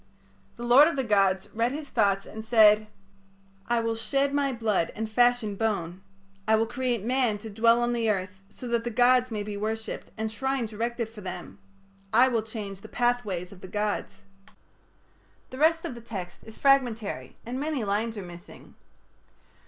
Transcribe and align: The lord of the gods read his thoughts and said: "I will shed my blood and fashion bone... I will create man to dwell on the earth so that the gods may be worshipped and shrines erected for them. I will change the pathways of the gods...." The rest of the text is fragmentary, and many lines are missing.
The 0.55 0.63
lord 0.63 0.87
of 0.87 0.95
the 0.95 1.03
gods 1.03 1.47
read 1.53 1.71
his 1.71 1.91
thoughts 1.91 2.25
and 2.25 2.43
said: 2.43 2.87
"I 3.67 3.81
will 3.81 3.93
shed 3.93 4.33
my 4.33 4.51
blood 4.51 4.91
and 4.95 5.07
fashion 5.07 5.53
bone... 5.55 6.01
I 6.47 6.55
will 6.55 6.65
create 6.65 7.03
man 7.05 7.37
to 7.37 7.51
dwell 7.51 7.83
on 7.83 7.93
the 7.93 8.09
earth 8.09 8.41
so 8.49 8.67
that 8.69 8.83
the 8.83 8.89
gods 8.89 9.29
may 9.29 9.43
be 9.43 9.55
worshipped 9.55 10.09
and 10.17 10.31
shrines 10.31 10.73
erected 10.73 11.07
for 11.07 11.21
them. 11.21 11.59
I 12.11 12.29
will 12.29 12.41
change 12.41 12.81
the 12.81 12.87
pathways 12.87 13.51
of 13.51 13.61
the 13.61 13.67
gods...." 13.67 14.23
The 15.51 15.59
rest 15.59 15.85
of 15.85 15.93
the 15.93 16.01
text 16.01 16.45
is 16.45 16.57
fragmentary, 16.57 17.37
and 17.45 17.59
many 17.59 17.83
lines 17.83 18.17
are 18.17 18.23
missing. 18.23 18.73